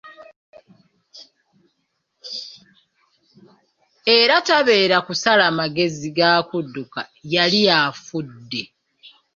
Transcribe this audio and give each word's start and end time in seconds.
Era 4.19 4.35
tabeera 4.47 4.97
kusala 5.07 5.45
magezi 5.59 6.07
ga 6.17 6.31
kudduka 6.49 6.99
yali 7.33 7.61
afudde. 7.81 8.61